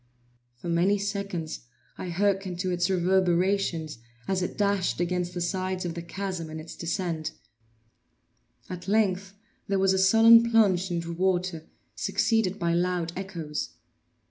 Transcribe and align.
For 0.55 0.67
many 0.67 0.97
seconds 0.97 1.65
I 1.95 2.09
hearkened 2.09 2.57
to 2.61 2.71
its 2.71 2.89
reverberations 2.89 3.99
as 4.27 4.41
it 4.41 4.57
dashed 4.57 4.99
against 4.99 5.35
the 5.35 5.41
sides 5.41 5.85
of 5.85 5.93
the 5.93 6.01
chasm 6.01 6.49
in 6.49 6.59
its 6.59 6.75
descent; 6.75 7.33
at 8.67 8.87
length 8.87 9.35
there 9.67 9.77
was 9.77 9.93
a 9.93 9.99
sullen 9.99 10.49
plunge 10.49 10.89
into 10.89 11.13
water, 11.13 11.67
succeeded 11.93 12.57
by 12.57 12.73
loud 12.73 13.13
echoes. 13.15 13.75